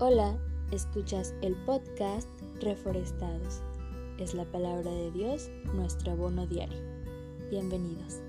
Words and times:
Hola, 0.00 0.38
escuchas 0.70 1.34
el 1.42 1.56
podcast 1.66 2.28
Reforestados. 2.60 3.62
Es 4.20 4.32
la 4.32 4.44
palabra 4.44 4.92
de 4.92 5.10
Dios, 5.10 5.50
nuestro 5.74 6.12
abono 6.12 6.46
diario. 6.46 6.78
Bienvenidos. 7.50 8.20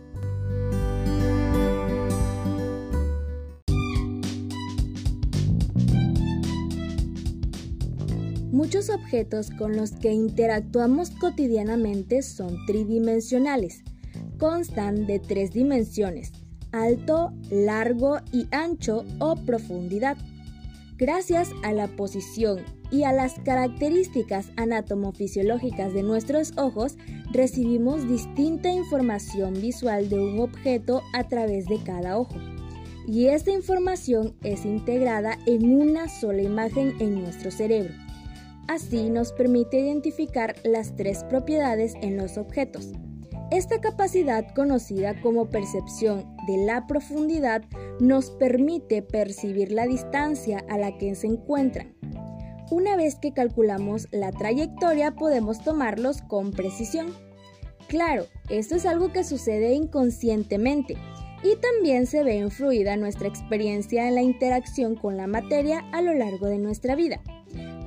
Muchos 8.52 8.90
objetos 8.90 9.52
con 9.52 9.78
los 9.78 9.92
que 9.92 10.12
interactuamos 10.12 11.12
cotidianamente 11.12 12.24
son 12.24 12.66
tridimensionales. 12.66 13.84
Constan 14.40 15.06
de 15.06 15.20
tres 15.20 15.52
dimensiones, 15.52 16.32
alto, 16.72 17.32
largo 17.52 18.18
y 18.32 18.48
ancho 18.50 19.06
o 19.20 19.36
profundidad. 19.36 20.18
Gracias 21.00 21.52
a 21.64 21.72
la 21.72 21.88
posición 21.88 22.60
y 22.92 23.04
a 23.04 23.14
las 23.14 23.40
características 23.40 24.52
anatomofisiológicas 24.58 25.94
de 25.94 26.04
nuestros 26.04 26.52
ojos, 26.58 26.98
recibimos 27.32 28.06
distinta 28.10 28.70
información 28.70 29.54
visual 29.54 30.10
de 30.10 30.20
un 30.20 30.42
objeto 30.42 31.02
a 31.14 31.26
través 31.30 31.68
de 31.68 31.82
cada 31.82 32.18
ojo. 32.18 32.36
Y 33.08 33.28
esta 33.28 33.52
información 33.52 34.36
es 34.44 34.66
integrada 34.66 35.40
en 35.46 35.74
una 35.74 36.10
sola 36.10 36.42
imagen 36.42 36.94
en 37.00 37.24
nuestro 37.24 37.50
cerebro. 37.50 37.94
Así 38.68 39.10
nos 39.10 39.32
permite 39.32 39.80
identificar 39.80 40.54
las 40.66 40.98
tres 40.98 41.24
propiedades 41.24 41.94
en 42.02 42.18
los 42.18 42.38
objetos. 42.38 42.92
Esta 43.52 43.82
capacidad 43.82 44.54
conocida 44.54 45.20
como 45.22 45.50
percepción 45.50 46.38
de 46.46 46.66
la 46.66 46.86
profundidad 46.86 47.64
nos 48.00 48.30
permite 48.30 49.02
percibir 49.02 49.72
la 49.72 49.88
distancia 49.88 50.64
a 50.70 50.78
la 50.78 50.98
que 51.00 51.16
se 51.16 51.26
encuentran. 51.26 51.96
Una 52.70 52.96
vez 52.96 53.16
que 53.16 53.34
calculamos 53.34 54.08
la 54.12 54.32
trayectoria 54.32 55.16
podemos 55.16 55.64
tomarlos 55.64 56.22
con 56.22 56.52
precisión. 56.52 57.08
Claro, 57.88 58.28
esto 58.50 58.76
es 58.76 58.86
algo 58.86 59.12
que 59.12 59.24
sucede 59.24 59.74
inconscientemente 59.74 60.96
y 61.44 61.56
también 61.56 62.06
se 62.06 62.24
ve 62.24 62.36
influida 62.36 62.98
nuestra 62.98 63.28
experiencia 63.28 64.08
en 64.08 64.14
la 64.14 64.22
interacción 64.22 64.96
con 64.96 65.18
la 65.18 65.26
materia 65.26 65.80
a 65.92 66.04
lo 66.04 66.14
largo 66.14 66.46
de 66.46 66.60
nuestra 66.60 66.94
vida. 66.94 67.20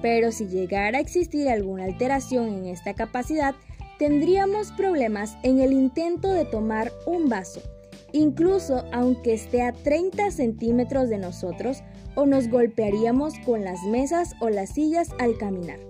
Pero 0.01 0.33
si 0.33 0.49
llegara 0.49 0.99
a 0.99 1.01
existir 1.01 1.49
alguna 1.49 1.85
alteración 1.85 2.49
en 2.49 2.67
esta 2.67 2.95
capacidad, 2.95 3.55
tendríamos 3.99 4.73
problemas 4.73 5.37
en 5.43 5.61
el 5.61 5.73
intento 5.73 6.31
de 6.33 6.45
tomar 6.45 6.93
un 7.07 7.29
vaso, 7.29 7.61
incluso 8.13 8.85
aunque 8.93 9.35
esté 9.35 9.63
a 9.63 9.73
30 9.73 10.31
centímetros 10.31 11.09
de 11.09 11.19
nosotros, 11.19 11.83
o 12.15 12.27
nos 12.27 12.49
golpearíamos 12.49 13.39
con 13.47 13.65
las 13.65 13.83
mesas 13.85 14.35
o 14.41 14.51
las 14.51 14.71
sillas 14.71 15.11
al 15.19 15.39
caminar. 15.39 15.81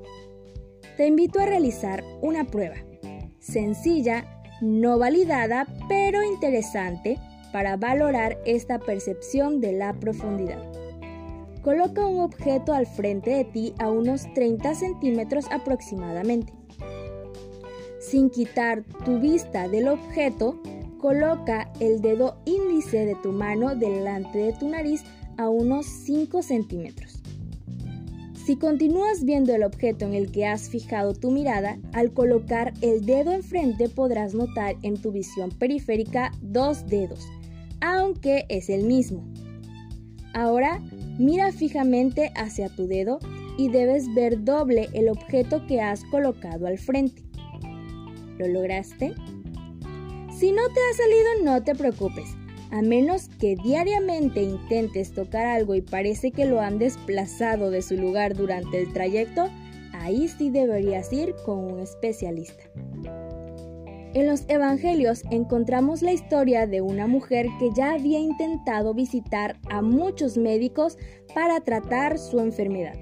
Te 0.96 1.06
invito 1.06 1.40
a 1.40 1.46
realizar 1.46 2.04
una 2.20 2.44
prueba, 2.44 2.76
sencilla, 3.40 4.24
no 4.60 4.98
validada, 4.98 5.66
pero 5.88 6.22
interesante 6.22 7.18
para 7.52 7.76
valorar 7.76 8.38
esta 8.46 8.78
percepción 8.78 9.60
de 9.60 9.72
la 9.72 9.92
profundidad. 9.94 10.62
Coloca 11.62 12.06
un 12.06 12.20
objeto 12.20 12.72
al 12.72 12.86
frente 12.86 13.30
de 13.30 13.44
ti 13.44 13.74
a 13.78 13.88
unos 13.90 14.32
30 14.34 14.74
centímetros 14.74 15.46
aproximadamente. 15.50 16.52
Sin 18.12 18.28
quitar 18.28 18.84
tu 19.06 19.20
vista 19.20 19.68
del 19.68 19.88
objeto, 19.88 20.60
coloca 20.98 21.72
el 21.80 22.02
dedo 22.02 22.36
índice 22.44 23.06
de 23.06 23.14
tu 23.14 23.32
mano 23.32 23.74
delante 23.74 24.36
de 24.36 24.52
tu 24.52 24.68
nariz 24.68 25.02
a 25.38 25.48
unos 25.48 25.86
5 25.86 26.42
centímetros. 26.42 27.22
Si 28.44 28.56
continúas 28.56 29.24
viendo 29.24 29.54
el 29.54 29.62
objeto 29.62 30.04
en 30.04 30.12
el 30.12 30.30
que 30.30 30.44
has 30.44 30.68
fijado 30.68 31.14
tu 31.14 31.30
mirada, 31.30 31.78
al 31.94 32.12
colocar 32.12 32.74
el 32.82 33.06
dedo 33.06 33.32
enfrente 33.32 33.88
podrás 33.88 34.34
notar 34.34 34.76
en 34.82 35.00
tu 35.00 35.10
visión 35.10 35.48
periférica 35.48 36.32
dos 36.42 36.84
dedos, 36.88 37.26
aunque 37.80 38.44
es 38.50 38.68
el 38.68 38.84
mismo. 38.84 39.24
Ahora 40.34 40.82
mira 41.18 41.50
fijamente 41.50 42.30
hacia 42.36 42.68
tu 42.68 42.86
dedo 42.86 43.20
y 43.56 43.70
debes 43.70 44.12
ver 44.12 44.44
doble 44.44 44.90
el 44.92 45.08
objeto 45.08 45.66
que 45.66 45.80
has 45.80 46.04
colocado 46.04 46.66
al 46.66 46.76
frente. 46.76 47.31
¿Lo 48.38 48.48
lograste? 48.48 49.14
Si 50.38 50.50
no 50.50 50.62
te 50.68 50.80
ha 50.80 50.96
salido, 50.96 51.44
no 51.44 51.62
te 51.62 51.74
preocupes. 51.74 52.36
A 52.70 52.80
menos 52.80 53.28
que 53.38 53.54
diariamente 53.54 54.42
intentes 54.42 55.12
tocar 55.12 55.44
algo 55.44 55.74
y 55.74 55.82
parece 55.82 56.32
que 56.32 56.46
lo 56.46 56.60
han 56.60 56.78
desplazado 56.78 57.70
de 57.70 57.82
su 57.82 57.96
lugar 57.96 58.34
durante 58.34 58.80
el 58.80 58.92
trayecto, 58.92 59.50
ahí 59.92 60.26
sí 60.28 60.50
deberías 60.50 61.12
ir 61.12 61.34
con 61.44 61.58
un 61.58 61.80
especialista. 61.80 62.64
En 64.14 64.26
los 64.26 64.44
Evangelios 64.48 65.22
encontramos 65.30 66.02
la 66.02 66.12
historia 66.12 66.66
de 66.66 66.80
una 66.80 67.06
mujer 67.06 67.46
que 67.58 67.70
ya 67.74 67.92
había 67.92 68.18
intentado 68.18 68.94
visitar 68.94 69.58
a 69.70 69.80
muchos 69.80 70.36
médicos 70.36 70.98
para 71.34 71.60
tratar 71.60 72.18
su 72.18 72.40
enfermedad. 72.40 72.94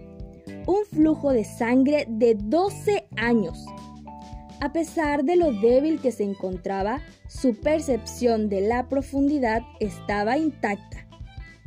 Un 0.67 0.85
flujo 0.85 1.33
de 1.33 1.45
sangre 1.45 2.07
de 2.09 2.35
12 2.35 3.09
años 3.17 3.65
a 4.61 4.73
pesar 4.73 5.25
de 5.25 5.37
lo 5.37 5.53
débil 5.53 6.01
que 6.01 6.13
se 6.13 6.23
encontraba, 6.23 7.01
su 7.27 7.55
percepción 7.55 8.49
de 8.49 8.61
la 8.61 8.89
profundidad 8.89 9.63
estaba 9.81 10.37
intacta, 10.37 11.07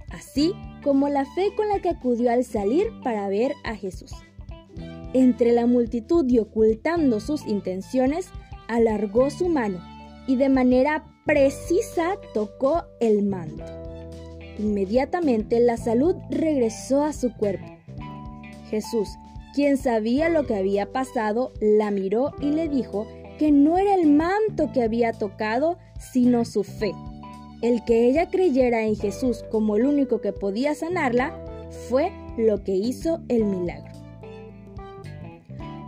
así 0.10 0.54
como 0.84 1.10
la 1.10 1.26
fe 1.26 1.54
con 1.56 1.68
la 1.70 1.80
que 1.80 1.90
acudió 1.90 2.32
al 2.32 2.44
salir 2.44 2.88
para 3.04 3.28
ver 3.30 3.54
a 3.64 3.76
Jesús. 3.76 4.12
Entre 5.14 5.52
la 5.52 5.66
multitud 5.66 6.26
y 6.30 6.40
ocultando 6.40 7.20
sus 7.20 7.46
intenciones, 7.48 8.30
alargó 8.68 9.30
su 9.30 9.50
mano 9.50 9.80
y 10.28 10.36
de 10.36 10.50
manera 10.50 11.06
precisa 11.26 12.16
tocó 12.34 12.86
el 13.00 13.24
manto. 13.24 13.64
Inmediatamente 14.60 15.60
la 15.60 15.78
salud 15.78 16.16
regresó 16.30 17.04
a 17.04 17.14
su 17.14 17.34
cuerpo. 17.34 17.66
Jesús, 18.70 19.10
quien 19.54 19.78
sabía 19.78 20.30
lo 20.30 20.46
que 20.46 20.56
había 20.56 20.92
pasado, 20.92 21.54
la 21.62 21.92
miró 21.92 22.34
y 22.40 22.52
le 22.52 22.68
dijo 22.68 23.08
que 23.38 23.52
no 23.52 23.78
era 23.78 23.96
el 23.96 24.12
manto 24.12 24.72
que 24.74 24.84
había 24.84 25.14
tocado, 25.14 25.78
sino 26.00 26.44
su 26.46 26.64
fe. 26.64 26.92
El 27.62 27.84
que 27.86 28.08
ella 28.08 28.30
creyera 28.30 28.84
en 28.84 28.96
Jesús 28.96 29.46
como 29.52 29.78
el 29.78 29.86
único 29.86 30.22
que 30.22 30.34
podía 30.34 30.76
sanarla 30.76 31.34
fue 31.88 32.12
lo 32.38 32.64
que 32.64 32.74
hizo 32.74 33.22
el 33.30 33.46
milagro. 33.46 33.94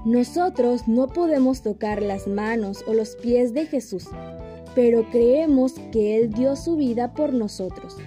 Nosotros 0.05 0.87
no 0.87 1.07
podemos 1.07 1.63
tocar 1.63 2.01
las 2.01 2.27
manos 2.27 2.83
o 2.87 2.93
los 2.93 3.15
pies 3.15 3.53
de 3.53 3.65
Jesús, 3.65 4.07
pero 4.75 5.09
creemos 5.09 5.73
que 5.91 6.17
Él 6.17 6.29
dio 6.29 6.55
su 6.55 6.75
vida 6.75 7.13
por 7.13 7.33
nosotros. 7.33 7.97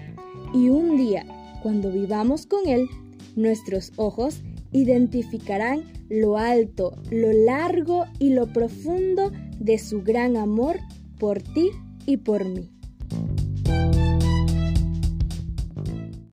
Y 0.54 0.68
un 0.68 0.96
día, 0.96 1.26
cuando 1.62 1.90
vivamos 1.90 2.46
con 2.46 2.68
Él, 2.68 2.86
nuestros 3.34 3.92
ojos 3.96 4.42
identificarán 4.72 5.84
lo 6.08 6.38
alto, 6.38 6.96
lo 7.10 7.32
largo 7.32 8.06
y 8.18 8.30
lo 8.30 8.52
profundo 8.52 9.32
de 9.58 9.78
su 9.78 10.02
gran 10.02 10.36
amor 10.36 10.76
por 11.18 11.42
ti 11.42 11.70
y 12.06 12.18
por 12.18 12.44
mí. 12.44 12.70